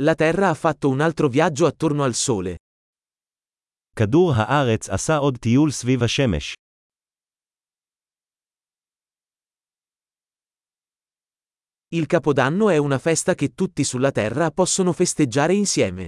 [0.00, 2.56] La Terra ha fatto un altro viaggio attorno al Sole.
[3.96, 6.54] כדור הארץ עשה עוד טיול סביב השמש.
[11.90, 16.06] Il Capodanno è una festa che tutti sulla Terra possono festeggiare insieme.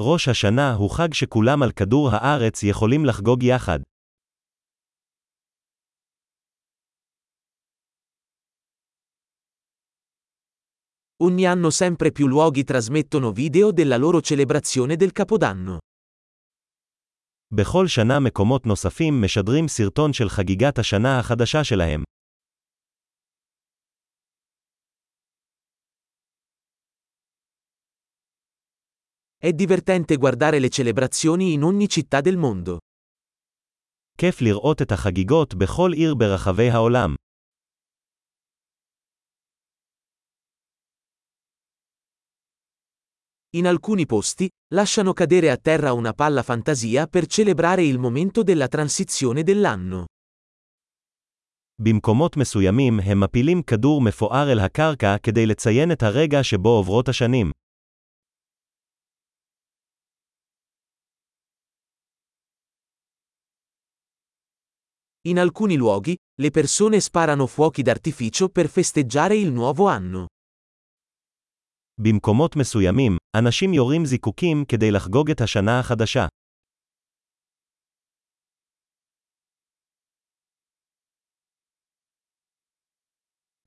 [0.00, 3.78] ראש השנה הוא חג שכולם על כדור הארץ יכולים לחגוג יחד.
[11.23, 15.77] Ogni anno sempre più luoghi trasmettono video della loro celebrazione del Capodanno.
[17.51, 22.03] בכל שנה מקומות נוספים משדרים סרטון של חגיגת השנה החדשה שלהם.
[29.37, 32.77] È divertente guardare le celebrazioni in ogni città del mondo.
[34.17, 37.15] כיף לראות את החגיגות בכל עיר ברחבי העולם.
[43.55, 48.67] In alcuni posti, lasciano cadere a terra una palla fantasia per celebrare il momento della
[48.67, 50.05] transizione dell'anno.
[51.81, 57.51] במקומות מסוימים הם מפילים כדור מפואר אל הקרקע כדי לציין את הרגע שבו עוברות השנים.
[65.25, 70.27] In alcuni luoghi, le persone sparano fuochi d'artificio per festeggiare il nuovo anno.
[71.98, 76.26] במקומות מסוימים, אנשים יורים זיקוקים כדי לחגוג את השנה החדשה.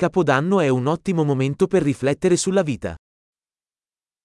[0.00, 2.94] Capodanno è un ottimo momento per riflettere sulla vita.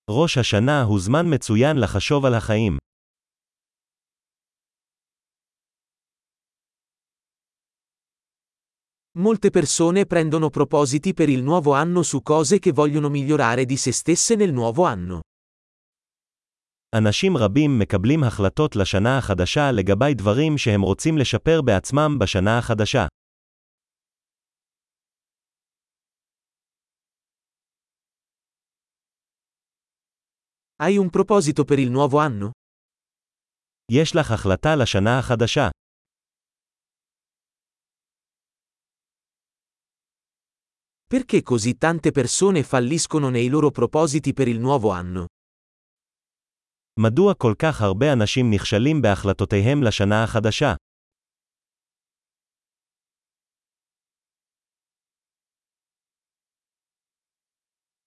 [0.09, 2.77] ראש השנה הוא זמן מצוין לחשוב על החיים.
[9.18, 13.92] Molte persone prendono propositi per il nuovo anno su cose che vogliono migliorare di se
[13.92, 15.20] stesse nel nuovo anno.
[16.94, 23.06] אנשים רבים מקבלים החלטות לשנה החדשה לגבי דברים שהם רוצים לשפר בעצמם בשנה החדשה.
[30.82, 32.50] Hai un proposito per il nuovo anno?
[33.92, 35.68] יש לך החלטה לשנה החדשה.
[41.12, 45.26] Perché così tante persone falliscono nei loro propositi per il nuovo anno?
[47.00, 50.74] מדוע כל כך הרבה אנשים נכשלים בהחלטותיהם לשנה החדשה?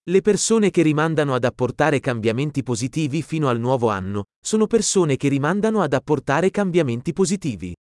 [0.03, 5.27] Le persone che rimandano ad apportare cambiamenti positivi fino al nuovo anno, sono persone che
[5.27, 7.73] rimandano ad apportare cambiamenti positivi.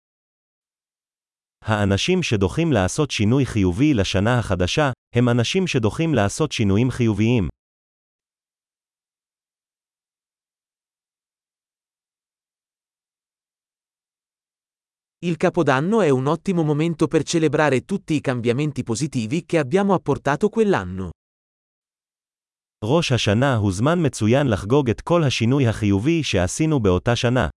[1.65, 7.49] האנשים שדוחים לעשות שינוי חיובי לשנה החדשה, הם אנשים שדוחים לעשות שינויים חיוביים.
[15.21, 20.49] Il Capodanno è un ottimo momento per celebrare tutti i cambiamenti positivi che abbiamo apportato
[20.49, 21.11] quell'anno.
[22.85, 27.49] ראש השנה הוא זמן מצוין לחגוג את כל השינוי החיובי שעשינו באותה שנה.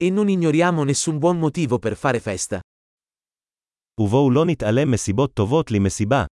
[0.00, 2.60] E non ignoriamo nessun buon motivo per fare festa.
[4.00, 6.24] ובואו לא נתעלם מסיבות טובות למסיבה.